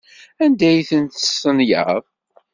Anda 0.43 0.65
ay 0.71 0.81
ten-testenyaḍ? 0.89 2.03